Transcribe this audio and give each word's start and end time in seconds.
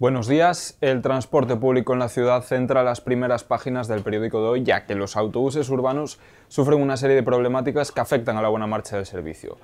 Buenos 0.00 0.28
días. 0.28 0.78
El 0.80 1.02
transporte 1.02 1.56
público 1.56 1.92
en 1.92 1.98
la 1.98 2.08
ciudad 2.08 2.42
centra 2.42 2.84
las 2.84 3.00
primeras 3.00 3.42
páginas 3.42 3.88
del 3.88 4.02
periódico 4.02 4.40
de 4.40 4.48
hoy, 4.48 4.62
ya 4.62 4.86
que 4.86 4.94
los 4.94 5.16
autobuses 5.16 5.68
urbanos 5.70 6.20
sufren 6.46 6.80
una 6.80 6.96
serie 6.96 7.16
de 7.16 7.24
problemáticas 7.24 7.90
que 7.90 8.00
afectan 8.00 8.36
a 8.36 8.42
la 8.42 8.48
buena 8.48 8.68
marcha 8.68 8.94
del 8.94 9.06
servicio. 9.06 9.58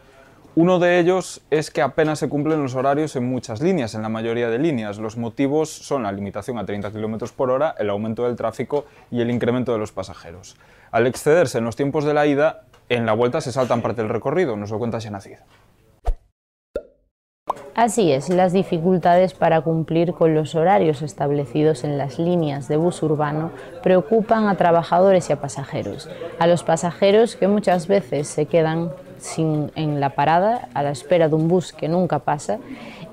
Uno 0.56 0.80
de 0.80 0.98
ellos 0.98 1.40
es 1.50 1.70
que 1.70 1.82
apenas 1.82 2.18
se 2.18 2.28
cumplen 2.28 2.62
los 2.62 2.74
horarios 2.74 3.14
en 3.14 3.28
muchas 3.28 3.60
líneas, 3.60 3.94
en 3.94 4.02
la 4.02 4.08
mayoría 4.08 4.50
de 4.50 4.58
líneas. 4.58 4.98
Los 4.98 5.16
motivos 5.16 5.70
son 5.70 6.02
la 6.02 6.10
limitación 6.10 6.58
a 6.58 6.66
30 6.66 6.90
km 6.90 7.30
por 7.32 7.50
hora, 7.50 7.74
el 7.78 7.88
aumento 7.88 8.24
del 8.24 8.34
tráfico 8.34 8.86
y 9.12 9.20
el 9.20 9.30
incremento 9.30 9.72
de 9.72 9.78
los 9.78 9.92
pasajeros. 9.92 10.56
Al 10.90 11.06
excederse 11.06 11.58
en 11.58 11.64
los 11.64 11.76
tiempos 11.76 12.04
de 12.04 12.14
la 12.14 12.26
ida, 12.26 12.64
en 12.88 13.06
la 13.06 13.12
vuelta 13.12 13.40
se 13.40 13.52
saltan 13.52 13.82
parte 13.82 14.02
del 14.02 14.10
recorrido, 14.10 14.56
nos 14.56 14.72
lo 14.72 14.78
cuenta 14.78 15.00
Xenacid. 15.00 15.38
Así 17.74 18.12
es, 18.12 18.28
las 18.28 18.52
dificultades 18.52 19.34
para 19.34 19.60
cumplir 19.60 20.12
con 20.12 20.32
los 20.32 20.54
horarios 20.54 21.02
establecidos 21.02 21.82
en 21.82 21.98
las 21.98 22.20
líneas 22.20 22.68
de 22.68 22.76
bus 22.76 23.02
urbano 23.02 23.50
preocupan 23.82 24.46
a 24.46 24.54
trabajadores 24.54 25.28
y 25.28 25.32
a 25.32 25.40
pasajeros. 25.40 26.08
A 26.38 26.46
los 26.46 26.62
pasajeros 26.62 27.34
que 27.34 27.48
muchas 27.48 27.88
veces 27.88 28.28
se 28.28 28.46
quedan 28.46 28.90
sin, 29.18 29.72
en 29.74 29.98
la 29.98 30.10
parada 30.10 30.68
a 30.72 30.84
la 30.84 30.92
espera 30.92 31.28
de 31.28 31.34
un 31.34 31.48
bus 31.48 31.72
que 31.72 31.88
nunca 31.88 32.20
pasa 32.20 32.58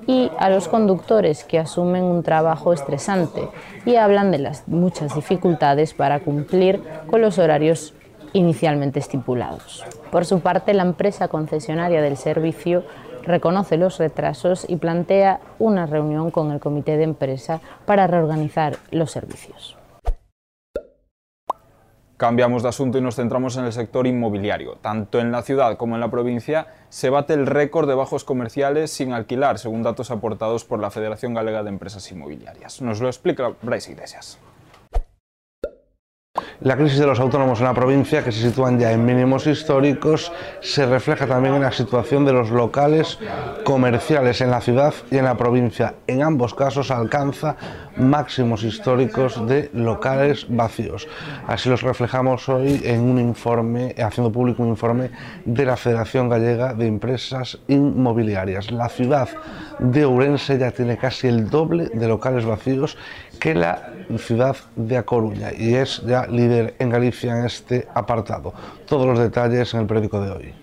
y 0.06 0.30
a 0.38 0.48
los 0.48 0.68
conductores 0.68 1.42
que 1.42 1.58
asumen 1.58 2.04
un 2.04 2.22
trabajo 2.22 2.72
estresante 2.72 3.48
y 3.84 3.96
hablan 3.96 4.30
de 4.30 4.38
las 4.38 4.68
muchas 4.68 5.16
dificultades 5.16 5.92
para 5.92 6.20
cumplir 6.20 6.80
con 7.10 7.20
los 7.20 7.38
horarios 7.38 7.94
inicialmente 8.32 9.00
estipulados. 9.00 9.84
Por 10.12 10.24
su 10.24 10.40
parte, 10.40 10.72
la 10.72 10.84
empresa 10.84 11.26
concesionaria 11.26 12.00
del 12.00 12.16
servicio 12.16 12.84
reconoce 13.22 13.76
los 13.76 13.98
retrasos 13.98 14.66
y 14.68 14.76
plantea 14.76 15.40
una 15.58 15.86
reunión 15.86 16.30
con 16.30 16.50
el 16.50 16.60
comité 16.60 16.96
de 16.96 17.04
empresa 17.04 17.60
para 17.86 18.06
reorganizar 18.06 18.76
los 18.90 19.10
servicios. 19.10 19.76
Cambiamos 22.22 22.62
de 22.62 22.68
asunto 22.68 22.98
y 22.98 23.00
nos 23.00 23.16
centramos 23.16 23.56
en 23.56 23.64
el 23.64 23.72
sector 23.72 24.06
inmobiliario. 24.06 24.76
Tanto 24.76 25.18
en 25.18 25.32
la 25.32 25.42
ciudad 25.42 25.76
como 25.76 25.96
en 25.96 26.00
la 26.00 26.08
provincia 26.08 26.68
se 26.88 27.10
bate 27.10 27.34
el 27.34 27.46
récord 27.46 27.88
de 27.88 27.96
bajos 27.96 28.22
comerciales 28.22 28.92
sin 28.92 29.12
alquilar, 29.12 29.58
según 29.58 29.82
datos 29.82 30.12
aportados 30.12 30.64
por 30.64 30.78
la 30.78 30.92
Federación 30.92 31.34
Galega 31.34 31.64
de 31.64 31.70
Empresas 31.70 32.12
Inmobiliarias. 32.12 32.80
Nos 32.80 33.00
lo 33.00 33.08
explica 33.08 33.54
Bryce 33.62 33.90
Iglesias. 33.90 34.38
La 36.64 36.76
crisis 36.76 37.00
de 37.00 37.06
los 37.06 37.18
autónomos 37.18 37.58
en 37.58 37.64
la 37.64 37.74
provincia, 37.74 38.22
que 38.22 38.30
se 38.30 38.48
sitúan 38.48 38.78
ya 38.78 38.92
en 38.92 39.04
mínimos 39.04 39.48
históricos, 39.48 40.32
se 40.60 40.86
refleja 40.86 41.26
también 41.26 41.56
en 41.56 41.62
la 41.62 41.72
situación 41.72 42.24
de 42.24 42.32
los 42.32 42.50
locales 42.50 43.18
comerciales 43.64 44.40
en 44.40 44.52
la 44.52 44.60
ciudad 44.60 44.94
y 45.10 45.16
en 45.16 45.24
la 45.24 45.36
provincia. 45.36 45.94
En 46.06 46.22
ambos 46.22 46.54
casos 46.54 46.92
alcanza 46.92 47.56
máximos 47.96 48.62
históricos 48.62 49.44
de 49.48 49.70
locales 49.74 50.46
vacíos. 50.48 51.08
Así 51.48 51.68
los 51.68 51.82
reflejamos 51.82 52.48
hoy 52.48 52.80
en 52.84 53.00
un 53.00 53.18
informe, 53.18 53.96
haciendo 53.98 54.30
público 54.30 54.62
un 54.62 54.68
informe 54.68 55.10
de 55.44 55.66
la 55.66 55.76
Federación 55.76 56.28
Gallega 56.28 56.74
de 56.74 56.86
Empresas 56.86 57.58
Inmobiliarias. 57.66 58.70
La 58.70 58.88
ciudad 58.88 59.28
de 59.80 60.04
Ourense 60.04 60.58
ya 60.58 60.70
tiene 60.70 60.96
casi 60.96 61.26
el 61.26 61.50
doble 61.50 61.88
de 61.92 62.06
locales 62.06 62.44
vacíos 62.44 62.96
que 63.42 63.56
la 63.56 63.88
ciudad 64.18 64.54
de 64.76 64.96
A 64.96 65.02
Coruña 65.02 65.50
y 65.52 65.74
es 65.74 66.00
ya 66.06 66.28
líder 66.28 66.76
en 66.78 66.90
Galicia 66.90 67.36
en 67.36 67.44
este 67.44 67.88
apartado. 67.92 68.54
Todos 68.86 69.04
los 69.04 69.18
detalles 69.18 69.74
en 69.74 69.80
el 69.80 69.86
periódico 69.88 70.20
de 70.20 70.30
hoy. 70.30 70.54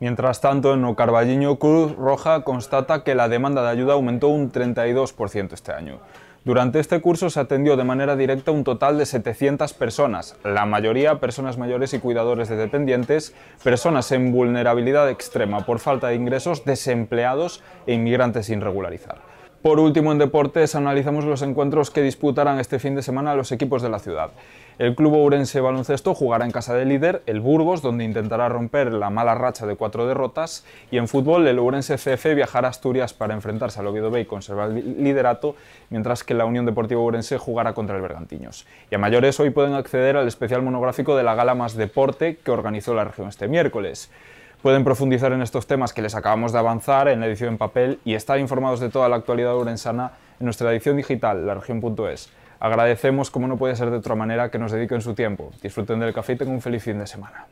Mientras 0.00 0.40
tanto, 0.40 0.74
en 0.74 0.94
Carballiño, 0.96 1.60
Cruz 1.60 1.94
Roja 1.94 2.42
constata 2.42 3.04
que 3.04 3.14
la 3.14 3.28
demanda 3.28 3.62
de 3.62 3.68
ayuda 3.68 3.92
aumentó 3.92 4.26
un 4.26 4.50
32% 4.50 5.52
este 5.52 5.70
año. 5.70 6.00
Durante 6.44 6.80
este 6.80 7.00
curso 7.00 7.30
se 7.30 7.38
atendió 7.38 7.76
de 7.76 7.84
manera 7.84 8.16
directa 8.16 8.50
un 8.50 8.64
total 8.64 8.98
de 8.98 9.06
700 9.06 9.72
personas, 9.72 10.36
la 10.42 10.66
mayoría 10.66 11.20
personas 11.20 11.58
mayores 11.58 11.94
y 11.94 12.00
cuidadores 12.00 12.48
de 12.48 12.56
dependientes, 12.56 13.36
personas 13.62 14.10
en 14.10 14.32
vulnerabilidad 14.32 15.08
extrema 15.10 15.64
por 15.64 15.78
falta 15.78 16.08
de 16.08 16.16
ingresos, 16.16 16.64
desempleados 16.64 17.62
e 17.86 17.94
inmigrantes 17.94 18.46
sin 18.46 18.60
regularizar. 18.60 19.35
Por 19.66 19.80
último, 19.80 20.12
en 20.12 20.18
deportes, 20.18 20.76
analizamos 20.76 21.24
los 21.24 21.42
encuentros 21.42 21.90
que 21.90 22.00
disputarán 22.00 22.60
este 22.60 22.78
fin 22.78 22.94
de 22.94 23.02
semana 23.02 23.34
los 23.34 23.50
equipos 23.50 23.82
de 23.82 23.88
la 23.88 23.98
ciudad. 23.98 24.30
El 24.78 24.94
Club 24.94 25.14
Ourense 25.14 25.60
Baloncesto 25.60 26.14
jugará 26.14 26.44
en 26.44 26.52
casa 26.52 26.72
del 26.74 26.88
líder, 26.88 27.24
el 27.26 27.40
Burgos, 27.40 27.82
donde 27.82 28.04
intentará 28.04 28.48
romper 28.48 28.92
la 28.92 29.10
mala 29.10 29.34
racha 29.34 29.66
de 29.66 29.74
cuatro 29.74 30.06
derrotas, 30.06 30.64
y 30.92 30.98
en 30.98 31.08
fútbol 31.08 31.48
el 31.48 31.58
Ourense 31.58 31.96
CF 31.96 32.36
viajará 32.36 32.68
a 32.68 32.70
Asturias 32.70 33.12
para 33.12 33.34
enfrentarse 33.34 33.80
al 33.80 33.88
Oviedo 33.88 34.08
Bay 34.08 34.22
y 34.22 34.26
conservar 34.26 34.70
el 34.70 35.02
liderato, 35.02 35.56
mientras 35.90 36.22
que 36.22 36.34
la 36.34 36.44
Unión 36.44 36.64
Deportiva 36.64 37.00
Ourense 37.00 37.36
jugará 37.36 37.72
contra 37.72 37.96
el 37.96 38.02
Bergantiños. 38.02 38.68
Y 38.92 38.94
a 38.94 38.98
mayores 38.98 39.40
hoy 39.40 39.50
pueden 39.50 39.74
acceder 39.74 40.16
al 40.16 40.28
especial 40.28 40.62
monográfico 40.62 41.16
de 41.16 41.24
la 41.24 41.34
Gala 41.34 41.56
Más 41.56 41.74
Deporte 41.74 42.36
que 42.36 42.52
organizó 42.52 42.94
la 42.94 43.02
región 43.02 43.26
este 43.26 43.48
miércoles. 43.48 44.12
Pueden 44.66 44.82
profundizar 44.82 45.32
en 45.32 45.42
estos 45.42 45.68
temas 45.68 45.92
que 45.92 46.02
les 46.02 46.16
acabamos 46.16 46.50
de 46.50 46.58
avanzar 46.58 47.06
en 47.06 47.20
la 47.20 47.28
edición 47.28 47.50
en 47.50 47.56
papel 47.56 48.00
y 48.04 48.14
estar 48.14 48.40
informados 48.40 48.80
de 48.80 48.88
toda 48.88 49.08
la 49.08 49.14
actualidad 49.14 49.56
urensana 49.56 50.10
en 50.40 50.44
nuestra 50.44 50.72
edición 50.72 50.96
digital, 50.96 51.46
laregion.es. 51.46 52.30
Agradecemos, 52.58 53.30
como 53.30 53.46
no 53.46 53.58
puede 53.58 53.76
ser 53.76 53.90
de 53.90 53.98
otra 53.98 54.16
manera, 54.16 54.50
que 54.50 54.58
nos 54.58 54.72
dediquen 54.72 55.02
su 55.02 55.14
tiempo. 55.14 55.52
Disfruten 55.62 56.00
del 56.00 56.12
café 56.12 56.32
y 56.32 56.36
tengan 56.36 56.56
un 56.56 56.60
feliz 56.60 56.82
fin 56.82 56.98
de 56.98 57.06
semana. 57.06 57.46